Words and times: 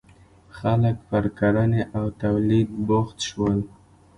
•خلک 0.57 0.95
پر 1.09 1.23
کرنې 1.37 1.81
او 1.97 2.05
تولید 2.23 2.69
بوخت 2.87 3.17
شول. 3.29 3.59